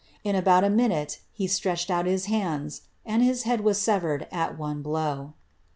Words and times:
In 0.23 0.35
about 0.35 0.63
a 0.63 0.69
minute, 0.71 1.19
he 1.31 1.45
stretched 1.45 1.91
out 1.91 2.07
his 2.07 2.25
hands, 2.25 2.81
and 3.05 3.21
his 3.21 3.43
head 3.43 3.61
was 3.61 3.77
severed 3.77 4.27
at 4.31 4.57
one 4.57 4.81
blow. 4.81 5.35